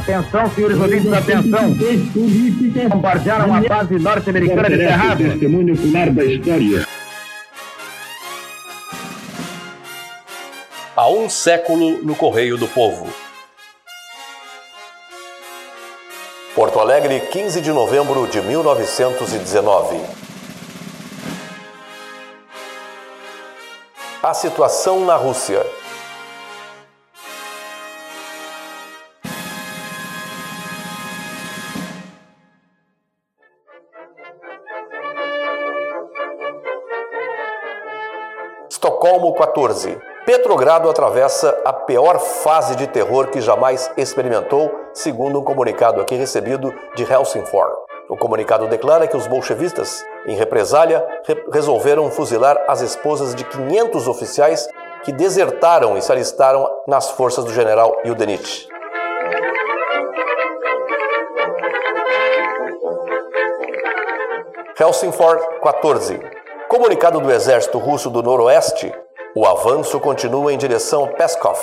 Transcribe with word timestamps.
Atenção, 0.00 0.50
senhores 0.54 0.80
ouvintes, 0.80 1.12
atenção. 1.12 1.76
Bombardearam 2.88 3.54
a 3.54 3.60
base 3.60 3.98
norte-americana 3.98 4.70
de 4.70 4.76
Cerrado. 4.78 5.24
Testemunho 5.24 5.74
ocular 5.74 6.10
da 6.10 6.24
história. 6.24 6.86
Há 10.96 11.10
um 11.10 11.28
século 11.28 12.02
no 12.02 12.14
Correio 12.14 12.56
do 12.56 12.66
Povo. 12.66 13.08
Porto 16.54 16.80
Alegre, 16.80 17.20
15 17.20 17.60
de 17.60 17.70
novembro 17.70 18.26
de 18.26 18.40
1919. 18.40 20.00
A 24.22 24.32
situação 24.32 25.04
na 25.04 25.16
Rússia. 25.16 25.62
Estocolmo 38.80 39.34
14. 39.34 40.00
Petrogrado 40.24 40.88
atravessa 40.88 41.50
a 41.66 41.70
pior 41.70 42.18
fase 42.18 42.74
de 42.76 42.86
terror 42.86 43.26
que 43.26 43.38
jamais 43.38 43.90
experimentou, 43.94 44.74
segundo 44.94 45.38
um 45.38 45.44
comunicado 45.44 46.00
aqui 46.00 46.14
recebido 46.14 46.72
de 46.96 47.04
Helsingfors. 47.04 47.74
O 48.08 48.16
comunicado 48.16 48.66
declara 48.68 49.06
que 49.06 49.18
os 49.18 49.26
bolchevistas, 49.26 50.02
em 50.26 50.34
represália, 50.34 51.06
re 51.26 51.44
resolveram 51.52 52.10
fuzilar 52.10 52.56
as 52.66 52.80
esposas 52.80 53.34
de 53.34 53.44
500 53.44 54.08
oficiais 54.08 54.66
que 55.04 55.12
desertaram 55.12 55.98
e 55.98 56.00
se 56.00 56.10
alistaram 56.10 56.66
nas 56.88 57.10
forças 57.10 57.44
do 57.44 57.52
general 57.52 57.94
Yudenich. 58.06 58.66
Helsingfors 64.78 65.42
14. 65.62 66.39
Comunicado 66.70 67.18
do 67.18 67.32
exército 67.32 67.78
russo 67.78 68.08
do 68.08 68.22
Noroeste, 68.22 68.94
o 69.34 69.44
avanço 69.44 69.98
continua 69.98 70.52
em 70.52 70.56
direção 70.56 71.08
Peskov. 71.08 71.58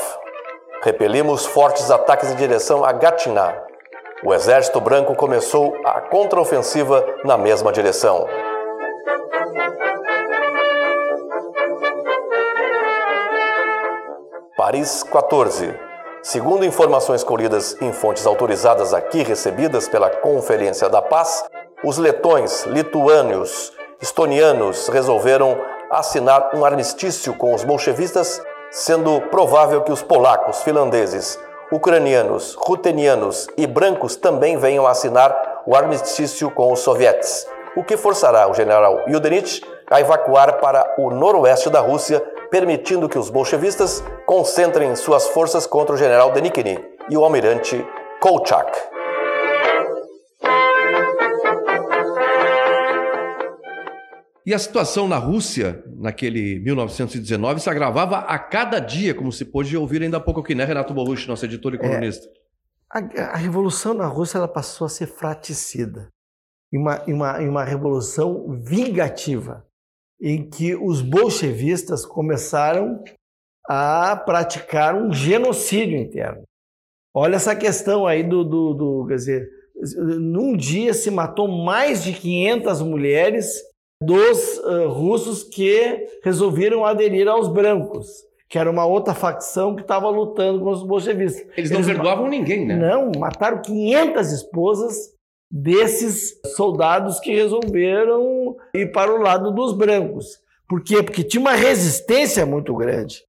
Repelimos 0.84 1.46
fortes 1.46 1.90
ataques 1.90 2.30
em 2.30 2.36
direção 2.36 2.84
a 2.84 2.92
Gatiná. 2.92 3.56
O 4.22 4.34
exército 4.34 4.82
branco 4.82 5.16
começou 5.16 5.78
a 5.86 6.02
contraofensiva 6.02 7.06
na 7.24 7.38
mesma 7.38 7.72
direção. 7.72 8.28
Paris 14.58 15.04
14. 15.04 15.74
Segundo 16.22 16.66
informações 16.66 17.24
colhidas 17.24 17.82
em 17.82 17.94
fontes 17.94 18.28
autorizadas 18.28 18.94
aqui 18.94 19.24
recebidas 19.24 19.88
pela 19.88 20.10
Conferência 20.10 20.90
da 20.90 21.02
Paz, 21.02 21.46
os 21.82 21.98
letões, 21.98 22.66
lituânios, 22.66 23.77
estonianos 24.02 24.88
resolveram 24.90 25.58
assinar 25.90 26.52
um 26.54 26.64
armistício 26.64 27.34
com 27.34 27.54
os 27.54 27.64
bolchevistas, 27.64 28.42
sendo 28.70 29.22
provável 29.30 29.82
que 29.82 29.92
os 29.92 30.04
polacos, 30.04 30.62
finlandeses, 30.62 31.40
ucranianos, 31.72 32.56
rutenianos 32.56 33.48
e 33.58 33.66
brancos 33.66 34.16
também 34.16 34.58
venham 34.58 34.86
assinar 34.86 35.62
o 35.66 35.76
armistício 35.76 36.50
com 36.52 36.72
os 36.72 36.80
sovietes, 36.80 37.48
o 37.76 37.84
que 37.84 37.98
forçará 37.98 38.50
o 38.50 38.54
general 38.54 39.04
Yudenich 39.08 39.62
a 39.90 40.00
evacuar 40.02 40.60
para 40.60 40.96
o 40.98 41.10
noroeste 41.10 41.70
da 41.70 41.80
Rússia, 41.80 42.20
permitindo 42.52 43.10
que 43.10 43.18
os 43.18 43.30
bolchevistas 43.30 44.04
concentrem 44.26 44.96
suas 44.96 45.28
forças 45.28 45.66
contra 45.66 45.96
o 45.96 45.98
general 45.98 46.32
Denikin 46.32 46.78
e 47.10 47.18
o 47.18 47.24
almirante 47.24 47.86
Kolchak. 48.20 48.97
E 54.48 54.54
a 54.54 54.60
situação 54.60 55.10
na 55.10 55.18
Rússia, 55.18 55.84
naquele 55.98 56.58
1919, 56.60 57.60
se 57.60 57.70
agravava 57.70 58.20
a 58.20 58.40
cada 58.40 58.80
dia, 58.80 59.14
como 59.14 59.30
se 59.30 59.44
pôde 59.44 59.76
ouvir 59.76 60.02
ainda 60.02 60.16
há 60.16 60.22
pouco 60.22 60.40
aqui, 60.40 60.56
né, 60.56 60.64
Renato 60.64 60.94
Bolucci, 60.94 61.28
nosso 61.28 61.44
editor 61.44 61.74
e 61.74 61.78
colunista? 61.78 62.26
É, 62.96 63.22
a, 63.24 63.32
a, 63.32 63.36
revolução 63.36 63.94
na 63.94 64.08
Rússia 64.08 64.38
ela 64.38 64.48
passou 64.48 64.86
a 64.86 64.90
ser 64.90 65.08
fraticida. 65.08 66.08
Em 66.72 66.78
uma, 66.78 67.04
em 67.06 67.14
uma, 67.14 67.44
em 67.44 67.50
uma 67.50 67.66
revolução 67.66 68.58
vingativa, 68.64 69.68
em 70.22 70.50
que 70.50 70.74
os 70.74 71.02
bolchevistas 71.02 72.06
começaram 72.06 73.04
a 73.68 74.16
praticar 74.16 74.96
um 74.96 75.12
genocídio 75.12 75.98
interno. 75.98 76.44
Olha 77.14 77.36
essa 77.36 77.54
questão 77.54 78.08
aí 78.08 78.24
do, 78.24 78.46
do, 78.46 78.74
do 78.74 79.06
quer 79.10 79.16
dizer, 79.16 79.50
num 80.22 80.56
dia 80.56 80.94
se 80.94 81.12
matou 81.12 81.50
mais 81.50 82.02
de 82.02 82.14
500 82.14 82.82
mulheres 82.82 83.67
dos 84.02 84.58
uh, 84.60 84.90
russos 84.90 85.44
que 85.44 86.08
resolveram 86.24 86.86
aderir 86.86 87.28
aos 87.28 87.48
brancos, 87.48 88.08
que 88.50 88.58
era 88.58 88.70
uma 88.70 88.86
outra 88.86 89.14
facção 89.14 89.76
que 89.76 89.82
estava 89.82 90.10
lutando 90.10 90.60
com 90.62 90.70
os 90.70 90.84
bolchevistas. 90.84 91.46
Eles 91.58 91.72
não 91.72 91.80
Eles 91.80 91.92
perdoavam 91.92 92.28
ninguém, 92.28 92.66
né? 92.66 92.76
Não, 92.76 93.12
mataram 93.18 93.62
500 93.62 94.32
esposas 94.32 94.96
desses 95.50 96.40
soldados 96.56 97.20
que 97.20 97.34
resolveram 97.34 98.56
ir 98.74 98.92
para 98.92 99.14
o 99.14 99.22
lado 99.22 99.52
dos 99.52 99.74
brancos. 99.74 100.26
Por 100.68 100.84
quê? 100.84 101.02
Porque 101.02 101.24
tinha 101.24 101.42
uma 101.42 101.56
resistência 101.56 102.46
muito 102.46 102.76
grande. 102.76 103.24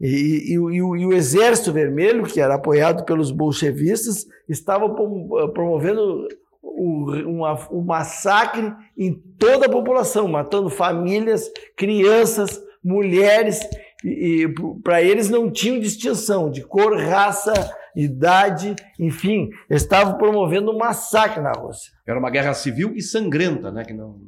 E, 0.00 0.06
e, 0.06 0.52
e, 0.52 0.58
o, 0.58 0.96
e, 0.96 1.06
o, 1.06 1.12
Exército 1.12 1.72
Vermelho, 1.72 2.24
que 2.24 2.40
era 2.40 2.56
apoiado 2.56 3.04
pelos 3.04 3.30
bolchevistas, 3.30 4.26
estava 4.48 4.92
promovendo 5.54 6.26
o, 6.62 7.10
um 7.70 7.84
massacre 7.84 8.72
em 8.96 9.12
toda 9.38 9.66
a 9.66 9.70
população, 9.70 10.28
matando 10.28 10.70
famílias, 10.70 11.50
crianças, 11.76 12.60
mulheres, 12.82 13.60
e, 14.04 14.44
e 14.44 14.54
para 14.82 15.02
eles 15.02 15.28
não 15.28 15.50
tinham 15.50 15.80
distinção 15.80 16.50
de 16.50 16.62
cor, 16.62 16.96
raça, 16.96 17.52
idade, 17.94 18.74
enfim, 18.98 19.50
estavam 19.68 20.16
promovendo 20.16 20.70
um 20.70 20.78
massacre 20.78 21.42
na 21.42 21.52
Rússia. 21.52 21.92
Era 22.06 22.18
uma 22.18 22.30
guerra 22.30 22.54
civil 22.54 22.92
e 22.94 23.02
sangrenta, 23.02 23.70
né? 23.70 23.84
Que 23.84 23.92
não, 23.92 24.18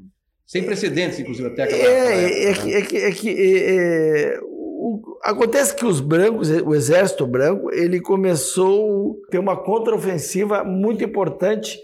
sem 0.47 0.63
precedentes, 0.63 1.19
inclusive, 1.19 1.49
até 1.49 1.63
aquela 1.63 1.83
é, 1.83 2.51
época. 2.51 2.69
É, 2.69 2.75
é 2.75 2.83
que, 2.83 2.97
é 2.97 3.11
que, 3.13 3.29
é, 3.31 4.35
é, 4.35 4.41
o, 4.43 5.19
acontece 5.23 5.75
que 5.75 5.87
os 5.87 6.01
brancos, 6.01 6.51
o 6.51 6.75
exército 6.75 7.27
branco, 7.27 7.73
ele 7.73 8.01
começou 8.01 9.23
a 9.27 9.31
ter 9.31 9.39
uma 9.39 9.57
contraofensiva 9.57 10.63
muito 10.63 11.03
importante 11.03 11.79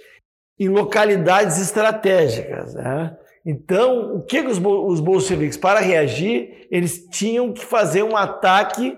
em 0.60 0.68
localidades 0.68 1.58
estratégicas. 1.58 2.74
Né? 2.74 3.16
Então, 3.46 4.16
o 4.16 4.22
que 4.22 4.40
os, 4.40 4.58
os 4.58 5.00
bolcheviques, 5.00 5.56
para 5.56 5.80
reagir, 5.80 6.68
eles 6.70 7.06
tinham 7.10 7.54
que 7.54 7.64
fazer 7.64 8.02
um 8.02 8.14
ataque 8.14 8.94